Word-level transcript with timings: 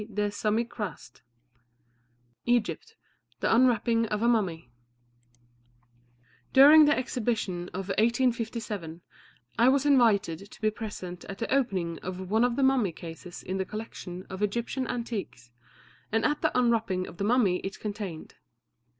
Egypt 0.01 1.21
EGYPT 2.47 2.95
THE 3.39 3.53
UNWRAPPING 3.53 4.07
OF 4.07 4.23
A 4.23 4.27
MUMMY 4.27 4.71
During 6.53 6.85
the 6.85 6.97
Exhibition 6.97 7.67
of 7.69 7.89
1857, 7.89 9.01
I 9.59 9.69
was 9.69 9.85
invited 9.85 10.49
to 10.49 10.59
be 10.59 10.71
present 10.71 11.23
at 11.25 11.37
the 11.37 11.53
opening 11.53 11.99
of 11.99 12.31
one 12.31 12.43
of 12.43 12.55
the 12.55 12.63
mummy 12.63 12.91
cases 12.91 13.43
in 13.43 13.57
the 13.57 13.65
collection 13.65 14.25
of 14.27 14.41
Egyptian 14.41 14.87
antiquities, 14.87 15.51
and 16.11 16.25
at 16.25 16.41
the 16.41 16.57
unwrapping 16.57 17.05
of 17.05 17.17
the 17.17 17.23
mummy 17.23 17.57
it 17.57 17.79
contained. 17.79 18.33